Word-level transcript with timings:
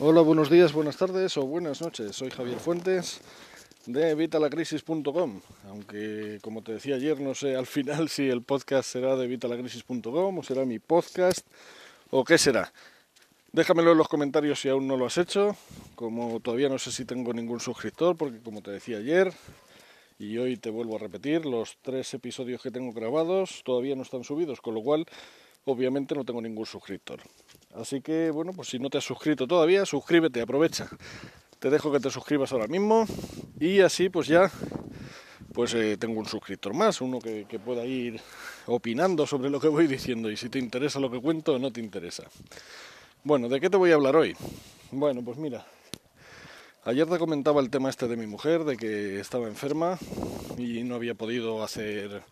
Hola, 0.00 0.20
buenos 0.20 0.48
días, 0.48 0.72
buenas 0.72 0.96
tardes 0.96 1.36
o 1.38 1.44
buenas 1.44 1.80
noches. 1.82 2.14
Soy 2.14 2.30
Javier 2.30 2.60
Fuentes 2.60 3.20
de 3.84 4.10
evitalacrisis.com. 4.10 5.40
Aunque, 5.68 6.38
como 6.40 6.62
te 6.62 6.74
decía 6.74 6.94
ayer, 6.94 7.20
no 7.20 7.34
sé 7.34 7.56
al 7.56 7.66
final 7.66 8.08
si 8.08 8.28
el 8.28 8.42
podcast 8.42 8.88
será 8.88 9.16
de 9.16 9.24
evitalacrisis.com 9.24 10.38
o 10.38 10.42
será 10.44 10.64
mi 10.64 10.78
podcast 10.78 11.44
o 12.10 12.22
qué 12.22 12.38
será. 12.38 12.72
Déjamelo 13.50 13.90
en 13.90 13.98
los 13.98 14.06
comentarios 14.06 14.60
si 14.60 14.68
aún 14.68 14.86
no 14.86 14.96
lo 14.96 15.04
has 15.04 15.18
hecho. 15.18 15.56
Como 15.96 16.38
todavía 16.38 16.68
no 16.68 16.78
sé 16.78 16.92
si 16.92 17.04
tengo 17.04 17.32
ningún 17.32 17.58
suscriptor, 17.58 18.16
porque 18.16 18.38
como 18.38 18.62
te 18.62 18.70
decía 18.70 18.98
ayer, 18.98 19.32
y 20.16 20.38
hoy 20.38 20.58
te 20.58 20.70
vuelvo 20.70 20.94
a 20.94 21.00
repetir, 21.00 21.44
los 21.44 21.76
tres 21.82 22.14
episodios 22.14 22.62
que 22.62 22.70
tengo 22.70 22.92
grabados 22.92 23.62
todavía 23.64 23.96
no 23.96 24.02
están 24.02 24.22
subidos, 24.22 24.60
con 24.60 24.74
lo 24.74 24.82
cual 24.82 25.06
obviamente 25.64 26.14
no 26.14 26.24
tengo 26.24 26.40
ningún 26.40 26.66
suscriptor. 26.66 27.20
Así 27.74 28.00
que 28.00 28.30
bueno, 28.30 28.52
pues 28.52 28.68
si 28.68 28.78
no 28.78 28.90
te 28.90 28.98
has 28.98 29.04
suscrito 29.04 29.46
todavía, 29.46 29.84
suscríbete, 29.86 30.40
aprovecha. 30.40 30.88
Te 31.58 31.70
dejo 31.70 31.92
que 31.92 32.00
te 32.00 32.10
suscribas 32.10 32.52
ahora 32.52 32.66
mismo 32.66 33.06
y 33.58 33.80
así 33.80 34.08
pues 34.08 34.28
ya 34.28 34.50
pues 35.52 35.74
eh, 35.74 35.96
tengo 35.96 36.20
un 36.20 36.26
suscriptor 36.26 36.72
más, 36.72 37.00
uno 37.00 37.18
que, 37.18 37.46
que 37.48 37.58
pueda 37.58 37.84
ir 37.84 38.20
opinando 38.66 39.26
sobre 39.26 39.50
lo 39.50 39.58
que 39.58 39.68
voy 39.68 39.86
diciendo 39.88 40.30
y 40.30 40.36
si 40.36 40.48
te 40.48 40.58
interesa 40.58 41.00
lo 41.00 41.10
que 41.10 41.20
cuento 41.20 41.54
o 41.54 41.58
no 41.58 41.72
te 41.72 41.80
interesa. 41.80 42.24
Bueno, 43.24 43.48
¿de 43.48 43.60
qué 43.60 43.68
te 43.68 43.76
voy 43.76 43.90
a 43.90 43.94
hablar 43.94 44.14
hoy? 44.14 44.36
Bueno, 44.92 45.22
pues 45.24 45.36
mira, 45.36 45.66
ayer 46.84 47.08
te 47.08 47.18
comentaba 47.18 47.60
el 47.60 47.70
tema 47.70 47.90
este 47.90 48.06
de 48.06 48.16
mi 48.16 48.26
mujer, 48.26 48.64
de 48.64 48.76
que 48.76 49.18
estaba 49.18 49.48
enferma 49.48 49.98
y 50.56 50.84
no 50.84 50.94
había 50.94 51.14
podido 51.14 51.62
hacer 51.62 52.22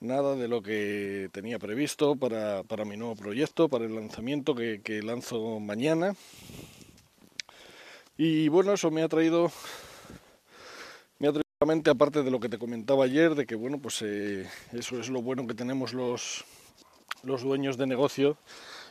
nada 0.00 0.36
de 0.36 0.48
lo 0.48 0.62
que 0.62 1.28
tenía 1.32 1.58
previsto 1.58 2.16
para, 2.16 2.62
para 2.64 2.84
mi 2.84 2.96
nuevo 2.96 3.16
proyecto, 3.16 3.68
para 3.68 3.84
el 3.84 3.94
lanzamiento 3.94 4.54
que, 4.54 5.02
lanzo 5.02 5.60
mañana. 5.60 6.14
Y 8.16 8.48
bueno, 8.48 8.72
eso 8.74 8.90
me 8.90 9.02
ha 9.02 9.08
traído, 9.08 9.50
me 11.18 11.28
ha 11.28 11.32
traído 11.32 11.44
a 11.60 11.66
mente, 11.66 11.90
aparte 11.90 12.22
de 12.22 12.30
lo 12.30 12.40
que 12.40 12.48
te 12.48 12.58
comentaba 12.58 13.04
ayer, 13.04 13.34
de 13.34 13.46
que 13.46 13.54
bueno, 13.54 13.78
pues 13.78 14.02
eh, 14.02 14.48
eso 14.72 15.00
es 15.00 15.08
lo 15.08 15.22
bueno 15.22 15.46
que 15.46 15.54
tenemos 15.54 15.92
los, 15.92 16.44
los 17.22 17.42
dueños 17.42 17.76
de 17.76 17.86
negocio, 17.86 18.36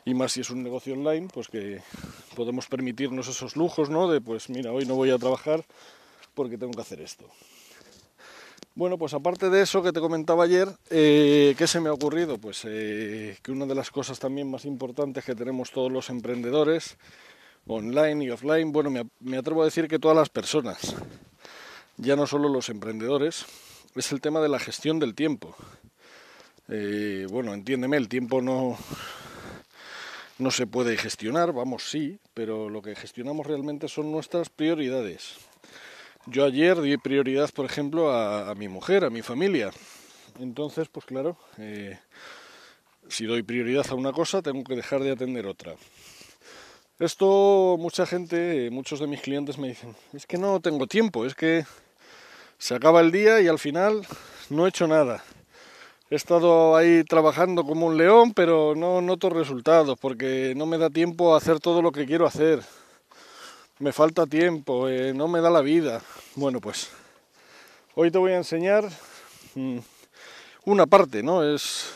y 0.06 0.14
más 0.14 0.34
si 0.34 0.42
es 0.42 0.50
un 0.50 0.64
negocio 0.64 0.94
online, 0.94 1.30
pues 1.34 1.48
que 1.48 1.82
podemos 2.36 2.68
permitirnos 2.68 3.28
esos 3.28 3.56
lujos, 3.56 3.90
¿no? 3.90 4.10
De 4.10 4.20
pues 4.20 4.50
mira, 4.50 4.72
hoy 4.72 4.86
no 4.86 4.96
voy 4.96 5.12
a 5.12 5.18
trabajar 5.18 5.64
porque 6.34 6.58
tengo 6.58 6.74
que 6.74 6.82
hacer 6.82 7.00
esto. 7.00 7.26
Bueno, 8.76 8.98
pues 8.98 9.14
aparte 9.14 9.52
de 9.52 9.62
eso 9.62 9.84
que 9.84 9.92
te 9.92 10.00
comentaba 10.00 10.46
ayer, 10.46 10.68
eh, 10.90 11.54
¿qué 11.60 11.68
se 11.68 11.80
me 11.80 11.90
ha 11.90 11.94
ocurrido? 11.94 12.40
Pues 12.40 12.64
eh, 12.66 13.38
que 13.44 13.52
una 13.52 13.68
de 13.68 13.76
las 13.76 13.92
cosas 13.92 14.18
también 14.18 14.50
más 14.50 14.66
importantes 14.66 15.24
que 15.24 15.36
tenemos 15.36 15.70
todos 15.70 15.92
los 15.92 16.10
emprendedores, 16.10 16.98
online 17.68 18.26
y 18.26 18.30
offline, 18.32 18.72
bueno, 18.72 18.90
me, 18.90 19.04
me 19.20 19.38
atrevo 19.38 19.62
a 19.62 19.66
decir 19.66 19.88
que 19.88 20.00
todas 20.00 20.18
las 20.18 20.30
personas, 20.30 20.96
ya 21.98 22.16
no 22.16 22.26
solo 22.26 22.50
los 22.50 22.70
emprendedores, 22.70 23.46
es 23.94 24.12
el 24.12 24.22
tema 24.22 24.42
de 24.42 24.50
la 24.50 24.58
gestión 24.58 24.98
del 24.98 25.14
tiempo. 25.14 25.56
Eh, 26.68 27.28
bueno, 27.30 27.54
entiéndeme, 27.54 27.98
el 27.98 28.10
tiempo 28.10 28.42
no, 28.42 28.76
no 30.40 30.50
se 30.50 30.66
puede 30.66 30.98
gestionar, 30.98 31.54
vamos, 31.54 31.92
sí, 31.92 32.18
pero 32.34 32.72
lo 32.72 32.82
que 32.82 32.96
gestionamos 32.96 33.46
realmente 33.46 33.88
son 33.88 34.12
nuestras 34.12 34.50
prioridades. 34.50 35.53
Yo 36.26 36.46
ayer 36.46 36.80
di 36.80 36.96
prioridad, 36.96 37.50
por 37.54 37.66
ejemplo, 37.66 38.14
a, 38.14 38.56
mi 38.56 38.70
mujer, 38.70 39.04
a 39.04 39.10
mi 39.10 39.22
familia. 39.22 39.72
Entonces, 40.40 40.88
pues 40.88 41.06
claro, 41.06 41.36
eh, 41.58 42.00
si 43.10 43.26
doy 43.26 43.44
prioridad 43.44 43.86
a 43.90 43.96
una 43.96 44.14
cosa, 44.14 44.42
tengo 44.42 44.64
que 44.64 44.78
dejar 44.78 45.04
de 45.04 45.12
atender 45.12 45.46
otra. 45.46 45.76
Esto 46.98 47.76
mucha 47.78 48.06
gente, 48.06 48.70
muchos 48.72 49.02
de 49.02 49.08
mis 49.08 49.20
clientes 49.20 49.58
me 49.58 49.68
dicen, 49.68 49.98
es 50.14 50.26
que 50.26 50.38
no 50.38 50.62
tengo 50.62 50.88
tiempo, 50.88 51.26
es 51.26 51.36
que 51.36 51.66
se 52.58 52.74
acaba 52.74 53.02
el 53.02 53.12
día 53.12 53.42
y 53.42 53.50
al 53.50 53.60
final 53.60 54.08
no 54.50 54.66
he 54.66 54.70
hecho 54.70 54.88
nada. 54.88 55.22
He 56.10 56.16
estado 56.16 56.78
ahí 56.78 57.04
trabajando 57.04 57.66
como 57.66 57.88
un 57.88 57.98
león, 57.98 58.34
pero 58.34 58.76
no 58.76 59.02
noto 59.02 59.30
resultados 59.30 60.00
porque 60.00 60.54
no 60.56 60.68
me 60.68 60.78
da 60.78 60.90
tiempo 60.90 61.34
a 61.34 61.38
hacer 61.38 61.60
todo 61.60 61.82
lo 61.82 61.92
que 61.92 62.06
quiero 62.06 62.26
hacer 62.26 62.64
me 63.84 63.92
falta 63.92 64.26
tiempo, 64.26 64.88
eh, 64.88 65.14
no 65.14 65.28
me 65.28 65.42
da 65.42 65.50
la 65.50 65.60
vida. 65.60 66.02
Bueno, 66.36 66.62
pues 66.62 66.90
hoy 67.96 68.12
te 68.12 68.18
voy 68.18 68.32
a 68.32 68.38
enseñar 68.38 68.90
mmm, 69.56 69.80
una 70.64 70.86
parte, 70.86 71.22
¿no? 71.22 71.44
Es 71.44 71.92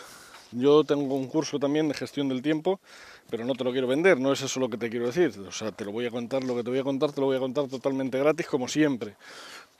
yo 0.52 0.84
tengo 0.84 1.16
un 1.16 1.28
curso 1.28 1.60
también 1.60 1.88
de 1.88 1.94
gestión 1.94 2.28
del 2.28 2.42
tiempo, 2.42 2.82
pero 3.30 3.46
no 3.46 3.54
te 3.56 3.64
lo 3.64 3.72
quiero 3.72 3.88
vender, 3.88 4.20
no 4.20 4.34
es 4.34 4.42
eso 4.42 4.60
lo 4.60 4.68
que 4.68 4.78
te 4.78 4.90
quiero 4.90 5.06
decir. 5.06 5.40
O 5.48 5.52
sea, 5.54 5.72
te 5.72 5.86
lo 5.86 5.94
voy 5.94 6.06
a 6.06 6.12
contar, 6.12 6.44
lo 6.44 6.58
que 6.58 6.64
te 6.64 6.72
voy 6.72 6.80
a 6.80 6.84
contar, 6.84 7.14
te 7.14 7.22
lo 7.22 7.28
voy 7.28 7.38
a 7.38 7.40
contar 7.40 7.70
totalmente 7.70 8.20
gratis, 8.20 8.48
como 8.48 8.68
siempre. 8.68 9.16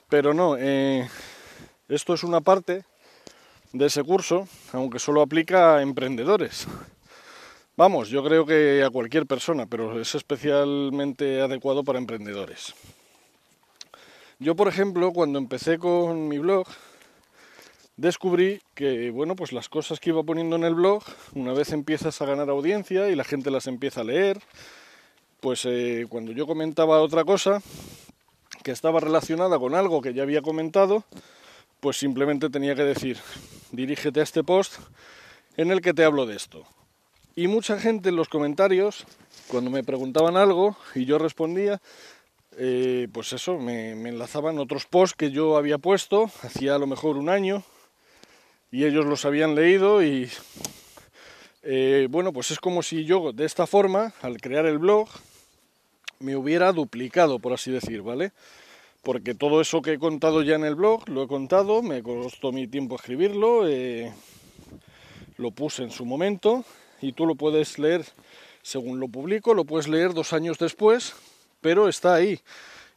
Pero 0.08 0.32
no, 0.32 0.56
eh, 0.58 1.06
esto 1.90 2.14
es 2.14 2.22
una 2.24 2.40
parte 2.40 2.84
de 3.74 3.84
ese 3.84 4.02
curso, 4.02 4.48
aunque 4.72 4.98
solo 4.98 5.20
aplica 5.20 5.76
a 5.76 5.82
emprendedores. 5.82 6.66
Vamos, 7.78 8.08
yo 8.08 8.24
creo 8.24 8.44
que 8.44 8.82
a 8.82 8.90
cualquier 8.90 9.24
persona, 9.24 9.66
pero 9.66 10.00
es 10.00 10.16
especialmente 10.16 11.40
adecuado 11.40 11.84
para 11.84 12.00
emprendedores. 12.00 12.74
Yo, 14.40 14.56
por 14.56 14.66
ejemplo, 14.66 15.12
cuando 15.12 15.38
empecé 15.38 15.78
con 15.78 16.26
mi 16.26 16.38
blog, 16.38 16.66
descubrí 17.96 18.60
que, 18.74 19.12
bueno, 19.12 19.36
pues 19.36 19.52
las 19.52 19.68
cosas 19.68 20.00
que 20.00 20.10
iba 20.10 20.24
poniendo 20.24 20.56
en 20.56 20.64
el 20.64 20.74
blog, 20.74 21.04
una 21.36 21.52
vez 21.52 21.70
empiezas 21.70 22.20
a 22.20 22.26
ganar 22.26 22.50
audiencia 22.50 23.10
y 23.10 23.14
la 23.14 23.22
gente 23.22 23.48
las 23.48 23.68
empieza 23.68 24.00
a 24.00 24.04
leer, 24.04 24.40
pues 25.38 25.64
eh, 25.64 26.06
cuando 26.08 26.32
yo 26.32 26.48
comentaba 26.48 27.00
otra 27.00 27.22
cosa 27.22 27.62
que 28.64 28.72
estaba 28.72 28.98
relacionada 28.98 29.56
con 29.56 29.76
algo 29.76 30.02
que 30.02 30.14
ya 30.14 30.24
había 30.24 30.42
comentado, 30.42 31.04
pues 31.78 31.96
simplemente 31.96 32.50
tenía 32.50 32.74
que 32.74 32.82
decir, 32.82 33.18
dirígete 33.70 34.18
a 34.18 34.24
este 34.24 34.42
post 34.42 34.80
en 35.56 35.70
el 35.70 35.80
que 35.80 35.94
te 35.94 36.02
hablo 36.02 36.26
de 36.26 36.34
esto. 36.34 36.66
Y 37.38 37.46
mucha 37.46 37.78
gente 37.78 38.08
en 38.08 38.16
los 38.16 38.28
comentarios, 38.28 39.06
cuando 39.46 39.70
me 39.70 39.84
preguntaban 39.84 40.36
algo 40.36 40.76
y 40.96 41.04
yo 41.04 41.18
respondía, 41.18 41.80
eh, 42.56 43.06
pues 43.12 43.32
eso, 43.32 43.60
me, 43.60 43.92
enlazaban 43.92 44.58
otros 44.58 44.86
posts 44.86 45.14
que 45.16 45.30
yo 45.30 45.56
había 45.56 45.78
puesto, 45.78 46.32
hacía 46.42 46.74
a 46.74 46.78
lo 46.80 46.88
mejor 46.88 47.16
un 47.16 47.28
año, 47.28 47.62
y 48.72 48.86
ellos 48.86 49.06
los 49.06 49.24
habían 49.24 49.54
leído 49.54 50.02
y 50.02 50.28
eh, 51.62 52.08
bueno, 52.10 52.32
pues 52.32 52.50
es 52.50 52.58
como 52.58 52.82
si 52.82 53.04
yo 53.04 53.30
de 53.32 53.44
esta 53.44 53.68
forma, 53.68 54.12
al 54.20 54.40
crear 54.40 54.66
el 54.66 54.78
blog, 54.78 55.08
me 56.18 56.34
hubiera 56.34 56.72
duplicado, 56.72 57.38
por 57.38 57.52
así 57.52 57.70
decir, 57.70 58.02
¿vale? 58.02 58.32
Porque 59.04 59.36
todo 59.36 59.60
eso 59.60 59.80
que 59.80 59.92
he 59.92 59.98
contado 60.00 60.42
ya 60.42 60.56
en 60.56 60.64
el 60.64 60.74
blog, 60.74 61.08
lo 61.08 61.22
he 61.22 61.28
contado, 61.28 61.82
me 61.82 62.02
costó 62.02 62.50
mi 62.50 62.66
tiempo 62.66 62.96
escribirlo, 62.96 63.68
eh, 63.68 64.12
lo 65.36 65.52
puse 65.52 65.84
en 65.84 65.92
su 65.92 66.04
momento 66.04 66.64
y 67.00 67.12
tú 67.12 67.26
lo 67.26 67.34
puedes 67.34 67.78
leer 67.78 68.04
según 68.62 69.00
lo 69.00 69.08
publico, 69.08 69.54
lo 69.54 69.64
puedes 69.64 69.88
leer 69.88 70.12
dos 70.12 70.32
años 70.32 70.58
después, 70.58 71.14
pero 71.60 71.88
está 71.88 72.14
ahí. 72.14 72.40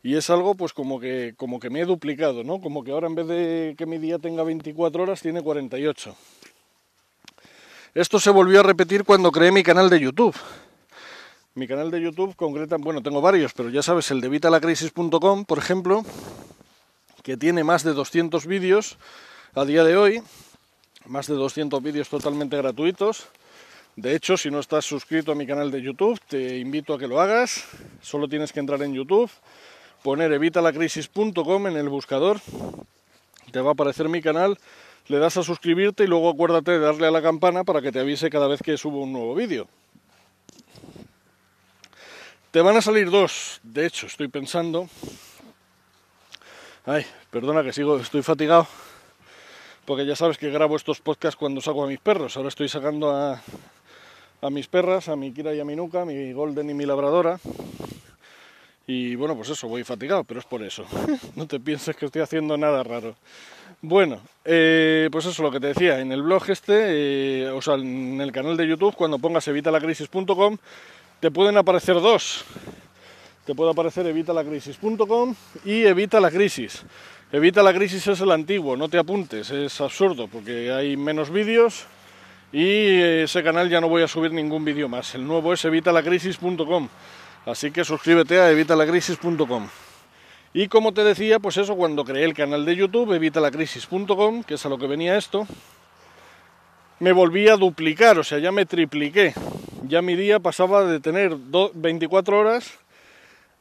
Y 0.03 0.16
es 0.16 0.29
algo 0.29 0.56
pues 0.56 0.73
como 0.73 1.00
que, 1.00 1.34
como 1.38 1.59
que 1.59 1.69
me 1.69 1.81
he 1.81 1.85
duplicado, 1.85 2.44
¿no? 2.44 2.59
Como 2.59 2.84
que 2.84 2.91
ahora 2.91 3.07
en 3.07 3.16
vez 3.16 3.28
de 3.28 3.75
que 3.78 3.85
mi 3.85 3.97
día 3.97 4.17
tenga 4.17 4.44
24 4.44 5.03
horas, 5.03 5.22
tiene 5.22 5.41
48. 5.41 6.16
Esto 7.94 8.19
se 8.19 8.31
volvió 8.31 8.61
a 8.61 8.63
repetir 8.63 9.03
cuando 9.03 9.31
creé 9.31 9.51
mi 9.51 9.63
canal 9.63 9.90
de 9.90 10.00
YouTube. 10.00 10.35
Mi 11.53 11.67
canal 11.67 11.91
de 11.91 12.01
YouTube 12.01 12.35
concreta, 12.35 12.78
bueno, 12.78 13.03
tengo 13.03 13.19
varios, 13.22 13.53
pero 13.53 13.69
ya 13.69 13.84
sabes, 13.84 14.09
el 14.11 14.22
de 14.22 14.29
vitalacrisis.com, 14.29 15.45
por 15.45 15.57
ejemplo, 15.57 16.03
que 17.23 17.35
tiene 17.35 17.63
más 17.63 17.84
de 17.84 17.94
200 17.94 18.47
vídeos 18.47 18.97
a 19.53 19.66
día 19.66 19.84
de 19.84 19.97
hoy, 19.97 20.23
más 21.06 21.28
de 21.28 21.34
200 21.34 21.84
vídeos 21.84 22.07
totalmente 22.07 22.56
gratuitos, 22.56 23.28
de 23.96 24.16
hecho, 24.16 24.38
si 24.38 24.50
no 24.50 24.59
estás 24.59 24.85
suscrito 24.85 25.34
a 25.34 25.35
mi 25.35 25.46
canal 25.46 25.69
de 25.69 25.81
YouTube, 25.81 26.19
te 26.28 26.57
invito 26.57 26.94
a 26.94 27.00
que 27.00 27.07
lo 27.07 27.19
hagas. 27.19 27.66
Solo 28.02 28.29
tienes 28.29 28.53
que 28.53 28.61
entrar 28.61 28.82
en 28.84 28.93
YouTube, 28.93 29.29
poner 30.02 30.32
evitalacrisis.com 30.32 31.67
en 31.67 31.76
el 31.76 31.90
buscador. 31.90 32.40
Te 33.52 33.59
va 33.59 33.72
a 33.72 33.73
aparecer 33.73 34.08
mi 34.08 34.22
canal, 34.22 34.58
le 35.08 35.20
das 35.20 35.35
a 35.35 35.43
suscribirte 35.43 36.05
y 36.05 36.08
luego 36.08 36.29
acuérdate 36.29 36.72
de 36.72 36.79
darle 36.79 37.08
a 37.08 37.11
la 37.11 37.22
campana 37.22 37.66
para 37.66 37.82
que 37.82 37.91
te 37.91 37.99
avise 37.99 38.29
cada 38.29 38.47
vez 38.47 38.61
que 38.61 38.78
subo 38.78 39.02
un 39.02 39.11
nuevo 39.11 39.35
vídeo. 39.35 39.67
Te 42.52 42.61
van 42.61 42.78
a 42.78 42.82
salir 42.82 43.09
dos, 43.09 43.59
de 43.64 43.85
hecho, 43.85 44.08
estoy 44.08 44.29
pensando. 44.29 44.90
Ay, 46.85 47.05
perdona 47.29 47.61
que 47.61 47.73
sigo, 47.73 47.97
estoy 47.97 48.23
fatigado. 48.23 48.67
Porque 49.85 50.05
ya 50.05 50.16
sabes 50.16 50.38
que 50.38 50.49
grabo 50.49 50.76
estos 50.76 51.02
podcasts 51.02 51.35
cuando 51.35 51.59
saco 51.59 51.84
a 51.84 51.88
mis 51.88 51.99
perros. 51.99 52.38
Ahora 52.38 52.49
estoy 52.49 52.70
sacando 52.70 53.11
a, 53.11 53.41
a 54.41 54.49
mis 54.49 54.67
perras, 54.67 55.08
a 55.08 55.16
mi 55.16 55.32
Kira 55.32 55.53
y 55.53 55.59
a 55.59 55.66
mi 55.66 55.76
Nuca, 55.76 56.03
mi 56.03 56.34
Golden 56.34 56.70
y 56.70 56.73
mi 56.73 56.85
Labradora. 56.85 57.40
Y 58.88 59.16
bueno, 59.16 59.35
pues 59.35 59.49
eso, 59.49 59.67
voy 59.67 59.84
fatigado, 59.84 60.23
pero 60.23 60.40
es 60.40 60.46
por 60.46 60.64
eso. 60.64 60.85
no 61.35 61.46
te 61.46 61.59
pienses 61.59 61.96
que 61.96 62.08
estoy 62.08 62.23
haciendo 62.23 62.58
nada 62.58 62.84
raro. 62.84 63.16
Bueno, 63.84 64.20
eh, 64.43 65.09
pues 65.11 65.26
eso 65.26 65.43
lo 65.43 65.52
que 65.52 65.59
te 65.59 65.67
decía, 65.67 65.99
en 65.99 66.11
el 66.11 66.23
blog 66.23 66.49
este, 66.49 67.43
eh, 67.43 67.49
o 67.49 67.61
sea, 67.61 67.76
en 67.76 68.20
el 68.20 68.32
canal 68.32 68.58
de 68.58 68.67
YouTube, 68.67 68.96
cuando 68.96 69.20
pongas 69.20 69.47
evitalacrisis.com, 69.47 70.58
te 71.20 71.32
pueden 71.32 71.58
aparecer 71.58 71.96
dos. 71.96 72.43
te 73.46 73.55
puede 73.55 73.72
aparecer 73.72 74.05
evitalacrisis.com 74.08 75.35
y 75.66 75.84
evita 75.84 76.20
la 76.20 76.32
crisis. 76.32 76.84
Evita 77.32 77.64
la 77.64 77.73
crisis 77.73 78.05
es 78.08 78.20
el 78.22 78.32
antiguo, 78.32 78.76
no 78.76 78.90
te 78.90 78.97
apuntes, 78.97 79.52
es 79.52 79.79
absurdo 79.79 80.28
porque 80.28 80.72
hay 80.72 80.97
menos 80.97 81.29
vídeos 81.29 81.85
y 82.52 83.02
ese 83.02 83.44
canal 83.44 83.70
ya 83.70 83.80
no 83.80 83.88
voy 83.88 84.03
a 84.03 84.08
subir 84.08 84.32
ningún 84.34 84.66
vídeo 84.66 84.90
más. 84.90 85.16
El 85.16 85.26
nuevo 85.26 85.53
es 85.53 85.64
evitalacrisis.com, 85.64 86.90
así 87.46 87.72
que 87.72 87.84
suscríbete 87.84 88.40
a 88.40 88.52
evitalacrisis.com. 88.52 89.68
Y 90.53 90.68
como 90.68 90.94
te 90.94 91.03
decía, 91.03 91.40
pues 91.40 91.56
eso, 91.58 91.76
cuando 91.76 92.03
creé 92.03 92.26
el 92.26 92.34
canal 92.34 92.66
de 92.66 92.76
YouTube, 92.76 93.14
evitalacrisis.com, 93.14 94.44
que 94.44 94.56
es 94.56 94.66
a 94.66 94.70
lo 94.70 94.78
que 94.78 94.88
venía 94.88 95.18
esto, 95.18 95.48
me 97.00 97.14
volví 97.14 97.48
a 97.48 97.56
duplicar, 97.56 98.20
o 98.20 98.24
sea, 98.24 98.38
ya 98.38 98.52
me 98.52 98.66
tripliqué. 98.66 99.34
Ya 99.88 100.02
mi 100.02 100.16
día 100.16 100.40
pasaba 100.40 100.84
de 100.86 101.00
tener 101.00 101.36
24 101.36 102.38
horas 102.38 102.78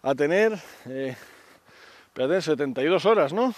a 0.02 0.14
tener, 0.14 0.58
eh, 0.86 1.16
72 2.14 3.06
horas, 3.06 3.32
¿no? 3.32 3.54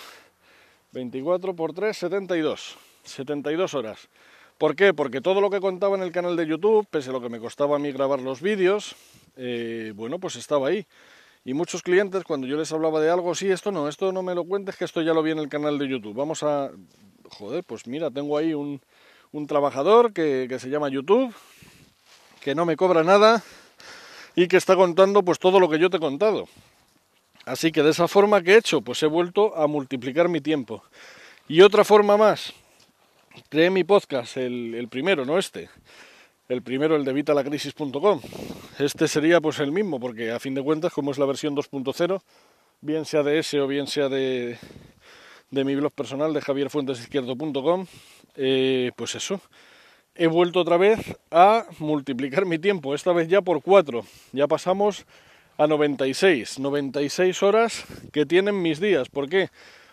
24 0.92 1.56
por 1.56 1.72
3, 1.72 1.96
72. 1.96 2.76
72 3.02 3.74
horas. 3.74 4.08
¿Por 4.62 4.76
qué? 4.76 4.94
Porque 4.94 5.20
todo 5.20 5.40
lo 5.40 5.50
que 5.50 5.58
contaba 5.58 5.96
en 5.96 6.04
el 6.04 6.12
canal 6.12 6.36
de 6.36 6.46
YouTube, 6.46 6.86
pese 6.88 7.10
a 7.10 7.12
lo 7.12 7.20
que 7.20 7.28
me 7.28 7.40
costaba 7.40 7.74
a 7.74 7.78
mí 7.80 7.90
grabar 7.90 8.20
los 8.20 8.40
vídeos, 8.40 8.94
eh, 9.34 9.92
bueno, 9.96 10.20
pues 10.20 10.36
estaba 10.36 10.68
ahí. 10.68 10.86
Y 11.44 11.52
muchos 11.52 11.82
clientes, 11.82 12.22
cuando 12.22 12.46
yo 12.46 12.56
les 12.56 12.70
hablaba 12.70 13.00
de 13.00 13.10
algo, 13.10 13.34
sí, 13.34 13.50
esto 13.50 13.72
no, 13.72 13.88
esto 13.88 14.12
no 14.12 14.22
me 14.22 14.36
lo 14.36 14.44
cuentes, 14.44 14.76
que 14.76 14.84
esto 14.84 15.02
ya 15.02 15.14
lo 15.14 15.22
vi 15.24 15.32
en 15.32 15.40
el 15.40 15.48
canal 15.48 15.80
de 15.80 15.88
YouTube. 15.88 16.14
Vamos 16.14 16.44
a... 16.44 16.70
Joder, 17.28 17.64
pues 17.64 17.88
mira, 17.88 18.08
tengo 18.12 18.38
ahí 18.38 18.54
un, 18.54 18.80
trabajador 19.48 20.12
que, 20.12 20.46
que 20.48 20.60
se 20.60 20.70
llama 20.70 20.88
YouTube, 20.90 21.34
que 22.40 22.54
no 22.54 22.64
me 22.64 22.76
cobra 22.76 23.02
nada 23.02 23.42
y 24.36 24.46
que 24.46 24.58
está 24.58 24.76
contando 24.76 25.24
pues 25.24 25.40
todo 25.40 25.58
lo 25.58 25.68
que 25.68 25.80
yo 25.80 25.90
te 25.90 25.96
he 25.96 26.00
contado. 26.00 26.46
Así 27.46 27.72
que 27.72 27.82
de 27.82 27.90
esa 27.90 28.06
forma 28.06 28.42
que 28.42 28.52
he 28.52 28.58
hecho, 28.58 28.80
pues 28.80 29.02
he 29.02 29.06
vuelto 29.06 29.56
a 29.56 29.66
multiplicar 29.66 30.28
mi 30.28 30.40
tiempo. 30.40 30.84
Y 31.48 31.62
otra 31.62 31.82
forma 31.82 32.16
más, 32.16 32.54
creé 33.48 33.70
mi 33.70 33.84
podcast, 33.84 34.36
el, 34.36 34.74
el 34.74 34.88
primero, 34.88 35.24
no 35.24 35.38
este. 35.38 35.68
El 36.48 36.62
primero, 36.62 36.96
el 36.96 37.04
de 37.04 37.12
vitalacrisis.com. 37.12 38.20
Este 38.78 39.08
sería 39.08 39.40
pues 39.40 39.58
el 39.60 39.72
mismo, 39.72 40.00
porque 40.00 40.32
a 40.32 40.38
fin 40.38 40.54
de 40.54 40.62
cuentas, 40.62 40.92
como 40.92 41.10
es 41.10 41.18
la 41.18 41.26
versión 41.26 41.56
2.0, 41.56 42.20
bien 42.80 43.04
sea 43.04 43.22
de 43.22 43.38
ese 43.38 43.60
o 43.60 43.66
bien 43.66 43.86
sea 43.86 44.08
de, 44.08 44.58
de 45.50 45.64
mi 45.64 45.74
blog 45.74 45.92
personal 45.92 46.34
de 46.34 46.40
javierfuentesizquierdo.com, 46.40 47.86
eh, 48.36 48.90
pues 48.96 49.14
eso, 49.14 49.40
he 50.14 50.26
vuelto 50.26 50.60
otra 50.60 50.76
vez 50.76 50.98
a 51.30 51.66
multiplicar 51.78 52.44
mi 52.44 52.58
tiempo, 52.58 52.94
esta 52.94 53.12
vez 53.12 53.28
ya 53.28 53.40
por 53.40 53.62
4. 53.62 54.04
Ya 54.32 54.46
pasamos 54.46 55.06
a 55.58 55.66
96, 55.66 56.58
96 56.58 57.42
horas 57.42 57.84
que 58.12 58.26
tienen 58.26 58.60
mis 58.60 58.80
días. 58.80 59.08
¿Por 59.08 59.28
qué? 59.28 59.48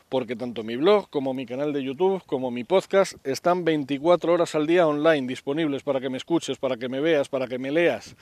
Porque 0.10 0.36
tanto 0.36 0.64
mi 0.64 0.76
blog 0.76 1.08
como 1.12 1.36
mi 1.36 1.46
canal 1.46 1.72
de 1.72 1.84
YouTube 1.84 2.24
como 2.26 2.50
mi 2.50 2.64
podcast 2.64 3.14
están 3.24 3.64
24 3.64 4.34
horas 4.34 4.56
al 4.56 4.66
día 4.66 4.88
online 4.88 5.28
disponibles 5.28 5.84
para 5.84 6.02
que 6.02 6.10
me 6.10 6.18
escuches, 6.18 6.58
para 6.58 6.78
que 6.78 6.90
me 6.90 7.00
veas, 7.00 7.30
para 7.30 7.48
que 7.48 7.60
me 7.60 7.72
leas. 7.72 8.16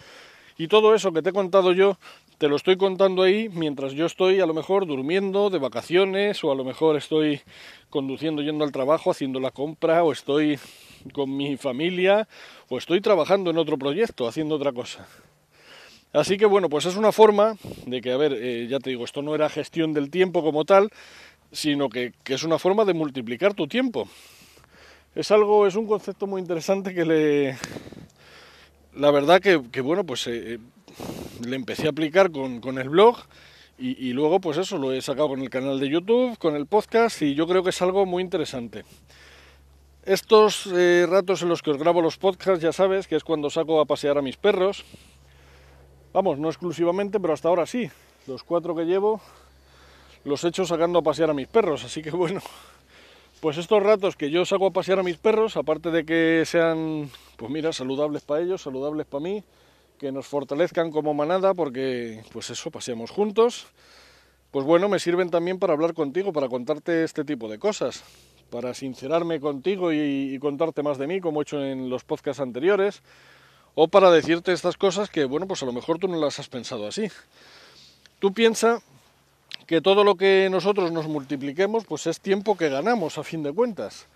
Y 0.57 0.67
todo 0.67 0.93
eso 0.93 1.13
que 1.13 1.21
te 1.21 1.29
he 1.29 1.33
contado 1.33 1.71
yo, 1.71 1.97
te 2.39 2.49
lo 2.49 2.57
estoy 2.57 2.75
contando 2.75 3.23
ahí 3.23 3.47
mientras 3.47 3.93
yo 3.93 4.05
estoy 4.05 4.41
a 4.41 4.45
lo 4.45 4.53
mejor 4.53 4.85
durmiendo 4.85 5.49
de 5.49 5.59
vacaciones 5.59 6.43
o 6.43 6.51
a 6.51 6.55
lo 6.55 6.65
mejor 6.65 6.97
estoy 6.97 7.41
conduciendo 7.89 8.41
yendo 8.41 8.65
al 8.65 8.71
trabajo, 8.73 9.09
haciendo 9.09 9.39
la 9.39 9.51
compra 9.51 10.03
o 10.03 10.11
estoy 10.11 10.59
con 11.13 11.37
mi 11.37 11.55
familia 11.55 12.27
o 12.67 12.77
estoy 12.77 12.99
trabajando 12.99 13.51
en 13.51 13.57
otro 13.57 13.77
proyecto, 13.77 14.27
haciendo 14.27 14.55
otra 14.55 14.73
cosa. 14.73 15.07
Así 16.13 16.37
que 16.37 16.45
bueno, 16.45 16.69
pues 16.69 16.85
es 16.85 16.95
una 16.95 17.11
forma 17.11 17.57
de 17.85 18.01
que, 18.01 18.11
a 18.11 18.17
ver, 18.17 18.33
eh, 18.33 18.67
ya 18.69 18.79
te 18.79 18.89
digo, 18.89 19.05
esto 19.05 19.21
no 19.21 19.35
era 19.35 19.49
gestión 19.49 19.93
del 19.93 20.09
tiempo 20.09 20.41
como 20.41 20.65
tal, 20.65 20.89
sino 21.51 21.89
que, 21.89 22.13
que 22.23 22.33
es 22.33 22.43
una 22.43 22.59
forma 22.59 22.85
de 22.85 22.93
multiplicar 22.93 23.53
tu 23.53 23.67
tiempo. 23.67 24.07
Es 25.15 25.31
algo, 25.31 25.65
es 25.65 25.75
un 25.75 25.87
concepto 25.87 26.27
muy 26.27 26.41
interesante 26.41 26.93
que 26.93 27.05
le, 27.05 27.57
la 28.97 29.11
verdad 29.11 29.41
que, 29.41 29.81
bueno, 29.81 30.03
pues 30.03 30.25
eh, 30.27 30.55
eh, 30.55 30.59
le 31.45 31.55
empecé 31.55 31.87
a 31.87 31.91
aplicar 31.91 32.31
con, 32.31 32.59
con 32.59 32.79
el 32.79 32.89
blog 32.89 33.17
y, 33.79 34.11
luego 34.13 34.39
pues 34.39 34.57
eso 34.57 34.79
lo 34.79 34.91
he 34.91 35.01
sacado 35.01 35.29
con 35.29 35.41
el 35.41 35.51
canal 35.51 35.79
de 35.79 35.87
YouTube, 35.87 36.35
con 36.39 36.55
el 36.55 36.65
podcast 36.65 37.21
y 37.21 37.35
yo 37.35 37.47
creo 37.47 37.61
que 37.61 37.69
es 37.69 37.81
algo 37.83 38.07
muy 38.07 38.23
interesante. 38.23 38.85
Estos 40.03 40.67
eh, 40.73 41.05
ratos 41.07 41.43
en 41.43 41.49
los 41.49 41.61
que 41.61 41.69
os 41.69 41.77
grabo 41.77 42.01
los 42.01 42.17
podcasts 42.17 42.63
ya 42.63 42.71
sabes 42.71 43.07
que 43.07 43.15
es 43.15 43.23
cuando 43.23 43.51
saco 43.51 43.79
a 43.79 43.85
pasear 43.85 44.17
a 44.17 44.23
mis 44.23 44.35
perros. 44.35 44.83
Vamos, 46.11 46.39
no 46.39 46.47
exclusivamente, 46.47 47.19
pero 47.19 47.33
hasta 47.33 47.49
ahora 47.49 47.67
sí. 47.67 47.87
Los 48.25 48.43
cuatro 48.43 48.75
que 48.75 48.85
llevo 48.85 49.21
los 50.23 50.43
he 50.43 50.49
hecho 50.49 50.65
sacando 50.65 50.99
a 50.99 51.01
pasear 51.01 51.29
a 51.29 51.33
mis 51.33 51.47
perros, 51.47 51.83
así 51.83 52.01
que 52.01 52.11
bueno, 52.11 52.41
pues 53.39 53.57
estos 53.57 53.81
ratos 53.83 54.15
que 54.15 54.31
yo 54.31 54.45
saco 54.45 54.67
a 54.67 54.71
pasear 54.71 54.99
a 54.99 55.03
mis 55.03 55.17
perros, 55.17 55.57
aparte 55.57 55.91
de 55.91 56.05
que 56.05 56.43
sean, 56.45 57.09
pues 57.35 57.51
mira, 57.51 57.71
saludables 57.71 58.23
para 58.23 58.41
ellos, 58.41 58.61
saludables 58.61 59.05
para 59.05 59.23
mí, 59.23 59.43
que 59.99 60.11
nos 60.11 60.27
fortalezcan 60.27 60.91
como 60.91 61.13
manada, 61.13 61.53
porque 61.53 62.23
pues 62.31 62.49
eso, 62.49 62.71
paseamos 62.71 63.11
juntos, 63.11 63.67
pues 64.51 64.65
bueno, 64.65 64.89
me 64.89 64.99
sirven 64.99 65.29
también 65.29 65.59
para 65.59 65.73
hablar 65.73 65.93
contigo, 65.93 66.33
para 66.33 66.49
contarte 66.49 67.03
este 67.03 67.23
tipo 67.23 67.47
de 67.47 67.59
cosas, 67.59 68.03
para 68.49 68.73
sincerarme 68.73 69.39
contigo 69.39 69.91
y, 69.91 70.33
y 70.33 70.39
contarte 70.39 70.81
más 70.83 70.97
de 70.97 71.07
mí, 71.07 71.19
como 71.19 71.41
he 71.41 71.43
hecho 71.43 71.63
en 71.63 71.89
los 71.89 72.03
podcasts 72.03 72.41
anteriores, 72.41 73.03
o 73.75 73.87
para 73.87 74.09
decirte 74.09 74.53
estas 74.53 74.77
cosas 74.77 75.09
que, 75.09 75.25
bueno, 75.25 75.47
pues 75.47 75.61
a 75.61 75.67
lo 75.67 75.73
mejor 75.73 75.99
tú 75.99 76.07
no 76.07 76.17
las 76.17 76.39
has 76.39 76.49
pensado 76.49 76.87
así. 76.87 77.11
Tú 78.17 78.33
piensa 78.33 78.81
que 79.65 79.81
todo 79.81 80.03
lo 80.03 80.15
que 80.15 80.47
nosotros 80.49 80.91
nos 80.91 81.07
multipliquemos, 81.07 81.85
pues 81.85 82.07
es 82.07 82.19
tiempo 82.19 82.57
que 82.57 82.69
ganamos 82.69 83.17
a 83.17 83.23
fin 83.23 83.43
de 83.43 83.51
cuentas. 83.51 84.07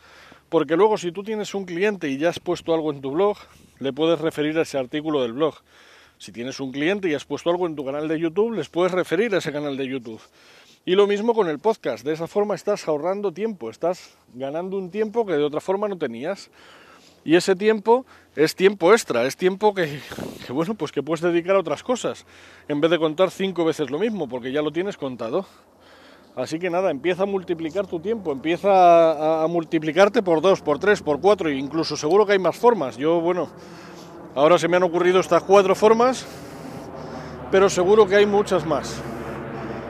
Porque 0.49 0.75
luego 0.75 0.97
si 0.97 1.11
tú 1.11 1.23
tienes 1.23 1.53
un 1.53 1.65
cliente 1.65 2.09
y 2.09 2.17
ya 2.17 2.29
has 2.29 2.39
puesto 2.39 2.73
algo 2.73 2.91
en 2.91 3.01
tu 3.01 3.11
blog, 3.11 3.37
le 3.79 3.93
puedes 3.93 4.19
referir 4.19 4.57
a 4.59 4.63
ese 4.63 4.77
artículo 4.77 5.21
del 5.21 5.33
blog. 5.33 5.55
Si 6.17 6.31
tienes 6.31 6.59
un 6.59 6.71
cliente 6.71 7.09
y 7.09 7.13
has 7.13 7.25
puesto 7.25 7.49
algo 7.49 7.67
en 7.67 7.75
tu 7.75 7.83
canal 7.83 8.07
de 8.07 8.19
YouTube, 8.19 8.53
les 8.53 8.69
puedes 8.69 8.91
referir 8.91 9.33
a 9.33 9.39
ese 9.39 9.51
canal 9.51 9.75
de 9.75 9.87
YouTube. 9.87 10.21
Y 10.85 10.95
lo 10.95 11.07
mismo 11.07 11.33
con 11.33 11.47
el 11.47 11.59
podcast. 11.59 12.03
De 12.03 12.13
esa 12.13 12.27
forma 12.27 12.55
estás 12.55 12.87
ahorrando 12.87 13.31
tiempo, 13.31 13.69
estás 13.69 14.17
ganando 14.33 14.77
un 14.77 14.89
tiempo 14.89 15.25
que 15.25 15.33
de 15.33 15.43
otra 15.43 15.61
forma 15.61 15.87
no 15.87 15.97
tenías. 15.97 16.49
Y 17.23 17.35
ese 17.35 17.56
tiempo 17.56 18.06
es 18.35 18.56
tiempo 18.56 18.94
extra, 18.94 19.25
es 19.25 19.38
tiempo 19.38 19.73
que, 19.73 20.00
bueno, 20.50 20.73
pues 20.73 20.91
que 20.91 21.03
puedes 21.03 21.21
dedicar 21.21 21.56
a 21.56 21.59
otras 21.59 21.83
cosas, 21.83 22.25
en 22.68 22.81
vez 22.81 22.89
de 22.89 22.97
contar 22.97 23.29
cinco 23.29 23.63
veces 23.63 23.91
lo 23.91 24.00
mismo, 24.00 24.27
porque 24.27 24.51
ya 24.51 24.62
lo 24.62 24.72
tienes 24.72 24.98
contado. 24.98 25.45
Así 26.36 26.60
que 26.60 26.69
nada, 26.69 26.91
empieza 26.91 27.24
a 27.24 27.25
multiplicar 27.25 27.88
tu 27.88 28.00
tiempo, 28.00 28.31
empieza 28.31 29.43
a, 29.43 29.48
multiplicarte 29.48 30.24
por 30.24 30.41
dos, 30.41 30.62
por 30.62 30.79
tres, 30.79 31.01
por 31.01 31.19
cuatro, 31.19 31.50
e 31.50 31.55
incluso 31.55 31.98
seguro 31.98 32.25
que 32.25 32.31
hay 32.31 32.39
más 32.39 32.55
formas. 32.55 32.98
Yo, 32.98 33.19
bueno, 33.19 33.50
ahora 34.34 34.57
se 34.57 34.69
me 34.69 34.77
han 34.77 34.84
ocurrido 34.84 35.19
estas 35.19 35.43
cuatro 35.43 35.75
formas, 35.75 36.25
pero 37.51 37.69
seguro 37.69 38.07
que 38.07 38.15
hay 38.15 38.25
muchas 38.25 38.65
más. 38.65 39.01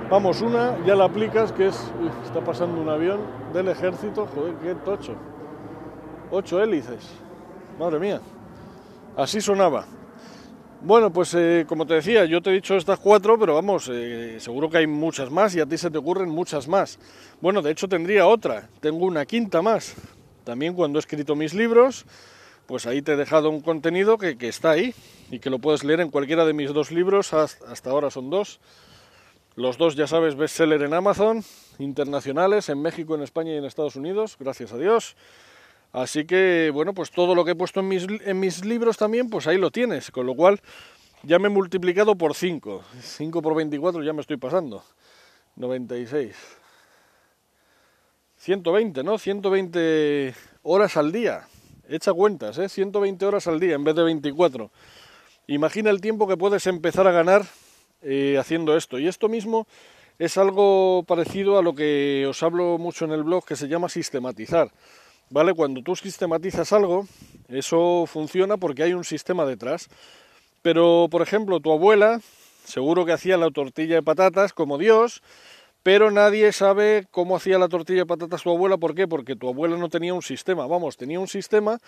Vamos, 0.09 0.41
una 0.41 0.83
ya 0.83 0.95
la 0.95 1.05
aplicas, 1.05 1.51
que 1.51 1.67
es, 1.67 1.79
está 2.25 2.43
pasando 2.43 2.81
un 2.81 2.89
avión 2.89 3.21
del 3.53 3.69
ejército, 3.69 4.27
joder, 4.33 4.55
qué 4.55 4.75
tocho. 4.75 5.13
Ocho 6.31 6.61
hélices. 6.61 7.07
Madre 7.79 7.99
mía. 7.99 8.21
Así 9.15 9.41
sonaba. 9.41 9.85
Bueno, 10.83 11.13
pues 11.13 11.33
eh, 11.35 11.65
como 11.67 11.85
te 11.85 11.93
decía, 11.93 12.25
yo 12.25 12.41
te 12.41 12.49
he 12.49 12.53
dicho 12.53 12.75
estas 12.75 12.97
cuatro, 12.99 13.37
pero 13.37 13.53
vamos, 13.53 13.87
eh, 13.91 14.37
seguro 14.39 14.67
que 14.69 14.77
hay 14.77 14.87
muchas 14.87 15.29
más 15.29 15.55
y 15.55 15.59
a 15.59 15.65
ti 15.65 15.77
se 15.77 15.91
te 15.91 15.97
ocurren 15.99 16.29
muchas 16.29 16.67
más. 16.67 16.97
Bueno, 17.39 17.61
de 17.61 17.69
hecho 17.69 17.87
tendría 17.87 18.25
otra, 18.25 18.67
tengo 18.79 19.05
una 19.05 19.25
quinta 19.27 19.61
más. 19.61 19.93
También 20.43 20.73
cuando 20.73 20.97
he 20.97 21.01
escrito 21.01 21.35
mis 21.35 21.53
libros, 21.53 22.05
pues 22.65 22.87
ahí 22.87 23.03
te 23.03 23.13
he 23.13 23.15
dejado 23.15 23.51
un 23.51 23.61
contenido 23.61 24.17
que, 24.17 24.39
que 24.39 24.47
está 24.47 24.71
ahí 24.71 24.95
y 25.29 25.37
que 25.37 25.51
lo 25.51 25.59
puedes 25.59 25.83
leer 25.83 25.99
en 25.99 26.09
cualquiera 26.09 26.45
de 26.45 26.53
mis 26.53 26.73
dos 26.73 26.89
libros, 26.91 27.31
hasta 27.33 27.89
ahora 27.91 28.09
son 28.09 28.31
dos. 28.31 28.59
Los 29.55 29.77
dos, 29.77 29.95
ya 29.95 30.07
sabes, 30.07 30.35
bestseller 30.35 30.81
en 30.81 30.93
Amazon, 30.93 31.43
internacionales, 31.77 32.69
en 32.69 32.81
México, 32.81 33.13
en 33.13 33.21
España 33.21 33.51
y 33.51 33.57
en 33.57 33.65
Estados 33.65 33.97
Unidos, 33.97 34.37
gracias 34.39 34.71
a 34.71 34.77
Dios. 34.77 35.15
Así 35.91 36.25
que, 36.25 36.71
bueno, 36.73 36.93
pues 36.93 37.11
todo 37.11 37.35
lo 37.35 37.43
que 37.43 37.51
he 37.51 37.55
puesto 37.55 37.81
en 37.81 37.87
mis, 37.87 38.07
en 38.07 38.39
mis 38.39 38.63
libros 38.63 38.97
también, 38.97 39.29
pues 39.29 39.47
ahí 39.47 39.57
lo 39.57 39.71
tienes. 39.71 40.11
Con 40.11 40.25
lo 40.25 40.35
cual, 40.35 40.61
ya 41.23 41.37
me 41.37 41.47
he 41.47 41.51
multiplicado 41.51 42.15
por 42.15 42.33
5. 42.33 42.83
5 43.01 43.41
por 43.41 43.55
24 43.55 44.03
ya 44.03 44.13
me 44.13 44.21
estoy 44.21 44.37
pasando. 44.37 44.83
96. 45.55 46.35
120, 48.37 49.03
¿no? 49.03 49.17
120 49.19 50.33
horas 50.63 50.97
al 50.97 51.11
día. 51.11 51.47
Echa 51.87 52.13
cuentas, 52.13 52.57
¿eh? 52.57 52.69
120 52.69 53.25
horas 53.25 53.47
al 53.47 53.59
día 53.59 53.75
en 53.75 53.83
vez 53.83 53.95
de 53.95 54.03
24. 54.03 54.71
Imagina 55.47 55.89
el 55.89 56.01
tiempo 56.01 56.27
que 56.27 56.37
puedes 56.37 56.65
empezar 56.67 57.05
a 57.05 57.11
ganar 57.11 57.45
eh, 58.01 58.37
haciendo 58.39 58.75
esto. 58.75 58.97
Y 58.97 59.07
esto 59.07 59.29
mismo 59.29 59.67
es 60.17 60.37
algo 60.37 61.03
parecido 61.07 61.59
a 61.59 61.61
lo 61.61 61.75
que 61.75 62.25
os 62.27 62.41
hablo 62.41 62.77
mucho 62.77 63.05
en 63.05 63.11
el 63.11 63.23
blog 63.23 63.45
que 63.45 63.55
se 63.55 63.67
llama 63.67 63.89
sistematizar. 63.89 64.71
¿Vale? 65.31 65.53
Cuando 65.53 65.81
tú 65.81 65.95
sistematizas 65.95 66.71
algo, 66.73 67.07
eso 67.47 68.05
funciona 68.05 68.57
porque 68.57 68.83
hay 68.83 68.93
un 68.93 69.03
sistema 69.03 69.45
detrás. 69.45 69.89
Pero, 70.61 71.07
por 71.09 71.21
ejemplo, 71.23 71.59
tu 71.59 71.71
abuela 71.71 72.21
seguro 72.65 73.05
que 73.05 73.13
hacía 73.13 73.37
la 73.37 73.49
tortilla 73.49 73.95
de 73.95 74.03
patatas 74.03 74.53
como 74.53 74.77
Dios, 74.77 75.21
pero 75.83 76.11
nadie 76.11 76.51
sabe 76.51 77.07
cómo 77.09 77.35
hacía 77.35 77.57
la 77.57 77.67
tortilla 77.67 78.01
de 78.01 78.05
patatas 78.05 78.43
tu 78.43 78.51
abuela. 78.51 78.77
¿Por 78.77 78.93
qué? 78.93 79.07
Porque 79.07 79.35
tu 79.35 79.49
abuela 79.49 79.77
no 79.77 79.89
tenía 79.89 80.13
un 80.13 80.21
sistema. 80.21 80.67
Vamos, 80.67 80.95
tenía 80.95 81.19
un 81.19 81.27
sistema, 81.27 81.79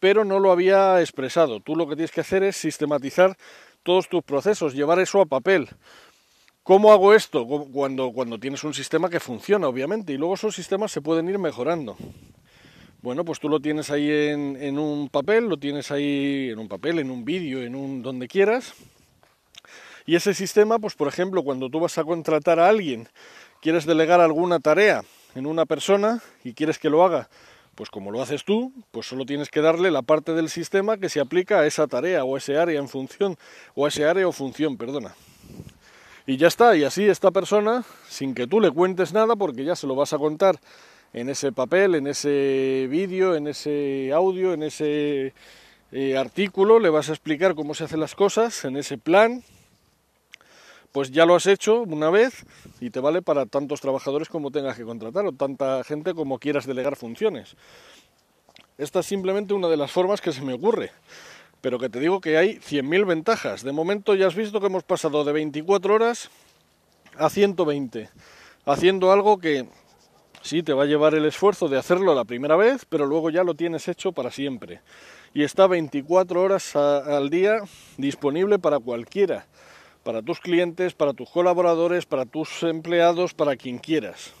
pero 0.00 0.24
no 0.24 0.40
lo 0.40 0.50
había 0.50 1.00
expresado. 1.00 1.60
Tú 1.60 1.76
lo 1.76 1.88
que 1.88 1.94
tienes 1.94 2.10
que 2.10 2.22
hacer 2.22 2.42
es 2.42 2.56
sistematizar 2.56 3.36
todos 3.84 4.08
tus 4.08 4.22
procesos, 4.22 4.74
llevar 4.74 4.98
eso 4.98 5.20
a 5.20 5.26
papel. 5.26 5.68
¿Cómo 6.64 6.92
hago 6.92 7.14
esto? 7.14 7.46
Cuando, 7.46 8.12
cuando 8.12 8.38
tienes 8.38 8.62
un 8.64 8.74
sistema 8.74 9.08
que 9.08 9.20
funciona, 9.20 9.68
obviamente, 9.68 10.12
y 10.12 10.18
luego 10.18 10.34
esos 10.34 10.54
sistemas 10.54 10.92
se 10.92 11.00
pueden 11.00 11.28
ir 11.28 11.38
mejorando. 11.38 11.96
Bueno, 13.00 13.24
pues 13.24 13.38
tú 13.38 13.48
lo 13.48 13.60
tienes 13.60 13.90
ahí 13.90 14.10
en, 14.10 14.76
un 14.76 15.08
papel, 15.08 15.44
lo 15.44 15.56
tienes 15.56 15.92
ahí 15.92 16.50
en 16.50 16.58
un 16.58 16.66
papel, 16.66 16.98
en 16.98 17.12
un 17.12 17.24
vídeo, 17.24 17.62
en 17.62 17.76
un 17.76 18.02
donde 18.02 18.26
quieras, 18.26 18.74
y 20.04 20.16
ese 20.16 20.34
sistema, 20.34 20.80
pues 20.80 20.94
por 20.96 21.06
ejemplo, 21.06 21.44
cuando 21.44 21.70
tú 21.70 21.78
vas 21.78 21.96
a 21.98 22.02
contratar 22.02 22.58
a 22.58 22.68
alguien, 22.68 23.08
quieres 23.62 23.86
delegar 23.86 24.20
alguna 24.20 24.58
tarea 24.58 25.04
en 25.36 25.46
una 25.46 25.64
persona 25.64 26.20
y 26.42 26.54
quieres 26.54 26.80
que 26.80 26.90
lo 26.90 27.04
haga, 27.04 27.28
pues 27.76 27.88
como 27.88 28.10
lo 28.10 28.20
haces 28.20 28.44
tú, 28.44 28.72
pues 28.90 29.06
solo 29.06 29.24
tienes 29.24 29.48
que 29.48 29.60
darle 29.60 29.92
la 29.92 30.02
parte 30.02 30.32
del 30.32 30.48
sistema 30.48 30.96
que 30.96 31.08
se 31.08 31.20
aplica 31.20 31.60
a 31.60 31.66
esa 31.66 31.86
tarea 31.86 32.24
o 32.24 32.34
a 32.34 32.38
ese 32.38 32.56
área 32.58 32.80
en 32.80 32.88
función, 32.88 33.36
o 33.76 33.84
a 33.84 33.90
ese 33.90 34.06
área 34.06 34.26
o 34.26 34.32
función, 34.32 34.76
perdona. 34.76 35.14
Y 36.26 36.36
ya 36.36 36.48
está, 36.48 36.74
y 36.74 36.82
así 36.82 37.04
esta 37.04 37.30
persona, 37.30 37.84
sin 38.08 38.34
que 38.34 38.48
tú 38.48 38.60
le 38.60 38.72
cuentes 38.72 39.12
nada, 39.12 39.36
porque 39.36 39.64
ya 39.64 39.76
se 39.76 39.86
lo 39.86 39.94
vas 39.94 40.12
a 40.14 40.18
contar 40.18 40.58
en 41.12 41.28
ese 41.28 41.52
papel, 41.52 41.94
en 41.94 42.06
ese 42.06 42.86
vídeo, 42.90 43.34
en 43.34 43.46
ese 43.46 44.12
audio, 44.12 44.52
en 44.52 44.62
ese 44.62 45.32
eh, 45.92 46.16
artículo, 46.16 46.78
le 46.78 46.90
vas 46.90 47.08
a 47.08 47.12
explicar 47.12 47.54
cómo 47.54 47.74
se 47.74 47.84
hacen 47.84 48.00
las 48.00 48.14
cosas, 48.14 48.64
en 48.64 48.76
ese 48.76 48.98
plan, 48.98 49.42
pues 50.92 51.10
ya 51.10 51.26
lo 51.26 51.34
has 51.34 51.46
hecho 51.46 51.82
una 51.82 52.10
vez 52.10 52.44
y 52.80 52.90
te 52.90 53.00
vale 53.00 53.22
para 53.22 53.46
tantos 53.46 53.80
trabajadores 53.80 54.28
como 54.28 54.50
tengas 54.50 54.76
que 54.76 54.84
contratar 54.84 55.26
o 55.26 55.32
tanta 55.32 55.84
gente 55.84 56.14
como 56.14 56.38
quieras 56.38 56.66
delegar 56.66 56.96
funciones. 56.96 57.56
Esta 58.78 59.00
es 59.00 59.06
simplemente 59.06 59.54
una 59.54 59.68
de 59.68 59.76
las 59.76 59.90
formas 59.90 60.20
que 60.20 60.32
se 60.32 60.42
me 60.42 60.54
ocurre, 60.54 60.92
pero 61.60 61.78
que 61.78 61.88
te 61.88 62.00
digo 62.00 62.20
que 62.20 62.36
hay 62.38 62.56
100.000 62.56 63.06
ventajas. 63.06 63.62
De 63.62 63.72
momento 63.72 64.14
ya 64.14 64.26
has 64.26 64.34
visto 64.34 64.60
que 64.60 64.66
hemos 64.66 64.84
pasado 64.84 65.24
de 65.24 65.32
24 65.32 65.94
horas 65.94 66.30
a 67.16 67.28
120, 67.28 68.08
haciendo 68.64 69.10
algo 69.10 69.38
que 69.38 69.66
sí 70.42 70.62
te 70.62 70.72
va 70.72 70.84
a 70.84 70.86
llevar 70.86 71.14
el 71.14 71.24
esfuerzo 71.24 71.68
de 71.68 71.78
hacerlo 71.78 72.14
la 72.14 72.24
primera 72.24 72.56
vez, 72.56 72.84
pero 72.88 73.06
luego 73.06 73.30
ya 73.30 73.44
lo 73.44 73.54
tienes 73.54 73.88
hecho 73.88 74.12
para 74.12 74.30
siempre. 74.30 74.80
Y 75.34 75.42
está 75.42 75.66
24 75.66 76.42
horas 76.42 76.74
al 76.76 77.30
día 77.30 77.60
disponible 77.96 78.58
para 78.58 78.78
cualquiera 78.78 79.46
para 80.08 80.22
tus 80.22 80.40
clientes, 80.40 80.94
para 80.94 81.12
tus 81.12 81.28
colaboradores, 81.28 82.06
para 82.06 82.24
tus 82.24 82.62
empleados, 82.62 83.34
para 83.34 83.56
quien 83.56 83.76
quieras. 83.76 84.32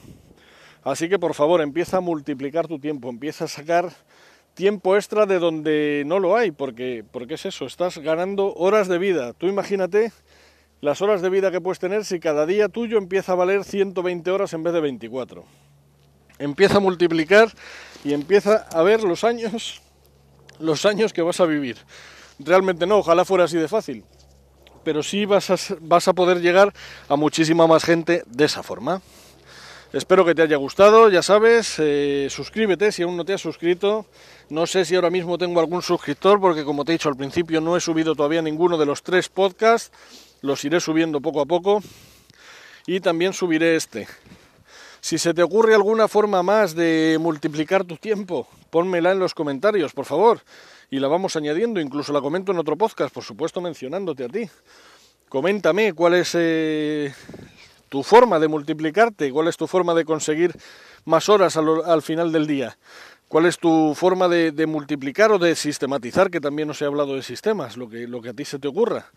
Así 0.82 1.10
que 1.10 1.18
por 1.18 1.34
favor 1.34 1.60
empieza 1.60 1.98
a 1.98 2.00
multiplicar 2.00 2.66
tu 2.66 2.78
tiempo, 2.78 3.10
empieza 3.10 3.44
a 3.44 3.48
sacar 3.48 3.90
tiempo 4.54 4.96
extra 4.96 5.26
de 5.26 5.38
donde 5.38 6.04
no 6.06 6.20
lo 6.20 6.36
hay, 6.36 6.52
porque, 6.52 7.04
porque 7.10 7.34
es 7.34 7.44
eso, 7.44 7.66
estás 7.66 7.98
ganando 7.98 8.54
horas 8.54 8.88
de 8.88 8.96
vida. 8.96 9.34
Tú 9.34 9.46
imagínate 9.46 10.10
las 10.80 11.02
horas 11.02 11.20
de 11.20 11.28
vida 11.28 11.50
que 11.50 11.60
puedes 11.60 11.78
tener 11.78 12.06
si 12.06 12.18
cada 12.18 12.46
día 12.46 12.70
tuyo 12.70 12.96
empieza 12.96 13.32
a 13.32 13.34
valer 13.34 13.62
120 13.62 14.30
horas 14.30 14.54
en 14.54 14.62
vez 14.62 14.72
de 14.72 14.80
24. 14.80 15.44
Empieza 16.38 16.76
a 16.76 16.80
multiplicar 16.80 17.52
y 18.04 18.12
empieza 18.12 18.66
a 18.72 18.82
ver 18.82 19.02
los 19.02 19.24
años, 19.24 19.82
los 20.58 20.86
años 20.86 21.12
que 21.12 21.22
vas 21.22 21.40
a 21.40 21.46
vivir. 21.46 21.76
Realmente 22.38 22.86
no, 22.86 22.98
ojalá 22.98 23.24
fuera 23.24 23.44
así 23.44 23.56
de 23.56 23.68
fácil, 23.68 24.04
pero 24.84 25.02
sí 25.02 25.26
vas 25.26 25.50
a, 25.50 26.12
poder 26.12 26.40
llegar 26.40 26.72
a 27.08 27.16
muchísima 27.16 27.66
más 27.66 27.84
gente 27.84 28.22
de 28.26 28.44
esa 28.44 28.62
forma. 28.62 29.02
Espero 29.92 30.24
que 30.24 30.34
te 30.34 30.42
haya 30.42 30.56
gustado, 30.56 31.08
ya 31.08 31.22
sabes, 31.22 31.76
eh, 31.78 32.28
suscríbete 32.30 32.92
si 32.92 33.02
aún 33.02 33.16
no 33.16 33.24
te 33.24 33.32
has 33.32 33.40
suscrito. 33.40 34.06
No 34.50 34.66
sé 34.66 34.84
si 34.84 34.94
ahora 34.94 35.10
mismo 35.10 35.38
tengo 35.38 35.60
algún 35.60 35.82
suscriptor 35.82 36.40
porque 36.40 36.62
como 36.62 36.84
te 36.84 36.92
he 36.92 36.94
dicho 36.94 37.08
al 37.08 37.16
principio 37.16 37.60
no 37.60 37.76
he 37.76 37.80
subido 37.80 38.14
todavía 38.14 38.42
ninguno 38.42 38.76
de 38.76 38.86
los 38.86 39.02
tres 39.02 39.28
podcasts, 39.28 39.90
los 40.42 40.64
iré 40.64 40.78
subiendo 40.80 41.20
poco 41.20 41.40
a 41.40 41.46
poco 41.46 41.82
y 42.86 43.00
también 43.00 43.32
subiré 43.32 43.76
este. 43.76 44.06
Si 45.00 45.18
se 45.18 45.34
te 45.34 45.42
ocurre 45.42 45.74
alguna 45.74 46.08
forma 46.08 46.42
más 46.42 46.74
de 46.74 47.18
multiplicar 47.20 47.84
tu 47.84 47.96
tiempo, 47.96 48.48
pónmela 48.70 49.12
en 49.12 49.18
los 49.18 49.34
comentarios, 49.34 49.92
por 49.92 50.04
favor 50.04 50.40
y 50.90 50.98
la 50.98 51.08
vamos 51.08 51.36
añadiendo, 51.36 51.80
incluso 51.80 52.12
la 52.12 52.20
comento 52.20 52.52
en 52.52 52.58
otro 52.58 52.76
podcast, 52.76 53.12
por 53.12 53.24
supuesto 53.24 53.60
mencionándote 53.60 54.24
a 54.24 54.28
ti. 54.28 54.48
Coméntame 55.28 55.92
cuál 55.92 56.14
es 56.14 56.34
eh, 56.34 57.12
tu 57.88 58.02
forma 58.02 58.38
de 58.38 58.48
multiplicarte, 58.48 59.30
cuál 59.30 59.48
es 59.48 59.56
tu 59.56 59.66
forma 59.66 59.94
de 59.94 60.04
conseguir 60.04 60.54
más 61.04 61.28
horas 61.28 61.56
al, 61.56 62.02
final 62.02 62.32
del 62.32 62.46
día, 62.46 62.78
cuál 63.28 63.46
es 63.46 63.58
tu 63.58 63.94
forma 63.94 64.28
de, 64.28 64.66
multiplicar 64.66 65.30
o 65.32 65.38
de 65.38 65.54
sistematizar, 65.54 66.30
que 66.30 66.40
también 66.40 66.70
os 66.70 66.80
he 66.80 66.86
hablado 66.86 67.14
de 67.14 67.22
sistemas, 67.22 67.76
lo 67.76 67.88
que, 67.88 68.06
lo 68.06 68.22
que 68.22 68.30
a 68.30 68.34
ti 68.34 68.46
se 68.46 68.58
te 68.58 68.68
ocurra. 68.68 69.10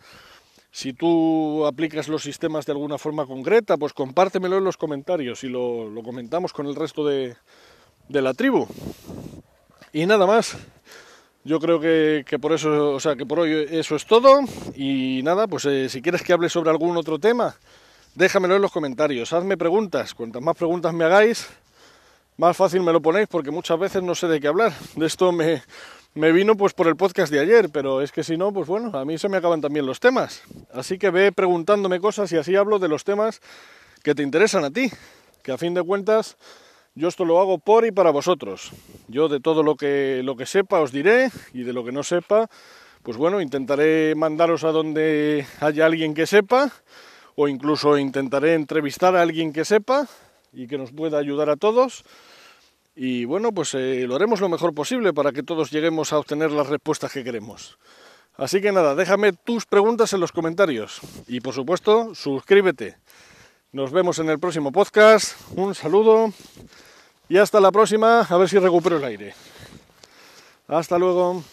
Si 0.72 0.94
tú 0.94 1.66
aplicas 1.66 2.08
los 2.08 2.24
sistemas 2.24 2.66
de 2.66 2.72
alguna 2.72 2.98
forma 2.98 3.26
concreta, 3.26 3.76
pues 3.76 3.92
compártemelo 3.92 4.58
en 4.58 4.64
los 4.64 4.78
comentarios 4.78 5.44
y 5.44 5.50
lo, 5.50 5.92
comentamos 6.04 6.54
con 6.54 6.66
el 6.66 6.76
resto 6.76 7.06
de, 7.06 7.36
la 8.08 8.34
tribu. 8.34 8.66
Y 9.92 10.06
nada 10.06 10.26
más. 10.26 10.58
Yo 11.44 11.60
creo 11.60 11.80
que, 11.80 12.38
por 12.40 12.54
eso, 12.54 12.92
o 12.92 13.00
sea, 13.00 13.16
que 13.16 13.26
por 13.26 13.40
hoy 13.40 13.68
eso 13.72 13.96
es 13.96 14.06
todo. 14.06 14.42
Y 14.76 15.22
nada, 15.24 15.48
pues 15.48 15.66
eh, 15.66 15.90
si 15.90 16.02
quieres 16.02 16.22
que 16.22 16.34
hable 16.34 16.50
sobre 16.50 16.70
algún 16.70 16.96
otro 16.96 17.20
tema, 17.20 17.56
déjamelo 18.16 18.56
en 18.56 18.62
los 18.62 18.72
comentarios. 18.72 19.34
Hazme 19.34 19.58
preguntas. 19.58 20.14
Cuantas 20.14 20.42
más 20.42 20.56
preguntas 20.56 20.94
me 20.94 21.04
hagáis, 21.04 21.50
más 22.38 22.56
fácil 22.56 22.82
me 22.82 22.94
lo 22.94 23.02
ponéis, 23.02 23.28
porque 23.28 23.52
muchas 23.52 23.78
veces 23.78 24.04
no 24.04 24.16
sé 24.16 24.28
de 24.28 24.40
qué 24.40 24.48
hablar. 24.48 24.72
De 24.96 25.08
esto 25.08 25.32
me, 25.32 25.64
me 26.14 26.32
vino 26.32 26.58
pues 26.58 26.74
por 26.74 26.88
el 26.88 26.96
podcast 26.96 27.32
de 27.32 27.40
ayer, 27.40 27.70
pero 27.70 28.02
es 28.02 28.12
que 28.12 28.24
si 28.24 28.38
no, 28.38 28.52
pues 28.52 28.68
bueno, 28.68 28.98
a 28.98 29.06
mí 29.06 29.18
se 29.18 29.30
me 29.30 29.38
acaban 29.38 29.62
también 29.62 29.86
los 29.86 30.00
temas. 30.00 30.44
Así 30.74 30.98
que 30.98 31.10
ve 31.10 31.32
preguntándome 31.32 32.00
cosas 32.00 32.32
y 32.34 32.38
así 32.38 32.56
hablo 32.56 32.80
de 32.80 32.90
los 32.90 33.04
temas 33.04 33.42
que 34.04 34.14
te 34.14 34.24
interesan 34.24 34.66
a 34.66 34.72
ti. 34.72 34.92
Que 35.42 35.52
a 35.52 35.58
fin 35.58 35.74
de 35.74 35.82
cuentas 35.84 36.38
yo 36.94 37.08
esto 37.08 37.24
lo 37.24 37.40
hago 37.40 37.58
por 37.58 37.86
y 37.86 37.92
para 37.92 38.12
vosotros. 38.12 38.72
Yo 39.08 39.30
de 39.30 39.40
todo 39.40 39.64
lo 39.64 39.76
que, 39.76 40.22
lo 40.24 40.36
que 40.36 40.46
sepa 40.46 40.82
os 40.82 40.92
diré 40.92 41.32
y 41.54 41.64
de 41.64 41.72
lo 41.72 41.86
que 41.86 41.94
no 41.94 42.04
sepa, 42.04 42.50
pues 43.04 43.16
bueno, 43.16 43.40
intentaré 43.40 44.14
mandaros 44.16 44.66
a 44.66 44.72
donde 44.72 45.46
haya 45.62 45.86
alguien 45.86 46.14
que 46.14 46.28
sepa 46.28 46.72
o 47.36 47.48
incluso 47.48 47.98
intentaré 47.98 48.56
entrevistar 48.56 49.16
a 49.16 49.22
alguien 49.22 49.54
que 49.54 49.64
sepa 49.64 50.08
y 50.52 50.68
que 50.68 50.78
nos 50.78 50.92
pueda 50.92 51.18
ayudar 51.18 51.50
a 51.50 51.56
todos. 51.56 52.04
Y 52.96 53.26
bueno, 53.26 53.52
pues 53.52 53.74
eh, 53.74 54.06
lo 54.08 54.16
haremos 54.16 54.42
lo 54.42 54.50
mejor 54.50 54.74
posible 54.74 55.14
para 55.14 55.32
que 55.32 55.44
todos 55.44 55.72
lleguemos 55.72 56.12
a 56.12 56.18
obtener 56.20 56.52
las 56.52 56.68
respuestas 56.68 57.12
que 57.12 57.24
queremos. 57.24 57.78
Así 58.36 58.62
que 58.62 58.72
nada, 58.72 58.96
déjame 58.96 59.34
tus 59.34 59.66
preguntas 59.66 60.14
en 60.14 60.20
los 60.20 60.32
comentarios 60.32 61.00
y 61.28 61.42
por 61.42 61.54
supuesto 61.54 62.16
suscríbete. 62.16 62.98
Nos 63.72 63.92
vemos 63.92 64.20
en 64.20 64.30
el 64.30 64.40
próximo 64.40 64.72
podcast. 64.72 65.36
Un 65.56 65.76
saludo 65.76 66.34
y 67.30 67.38
hasta 67.38 67.62
la 67.62 67.72
próxima. 67.72 68.22
A 68.22 68.38
ver 68.38 68.50
si 68.50 68.60
recupero 68.60 68.98
el 68.98 69.04
aire. 69.06 69.34
Hasta 70.68 70.98
luego. 70.98 71.44